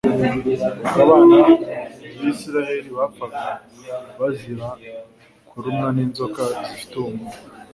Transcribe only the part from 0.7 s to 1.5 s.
Ubwo abana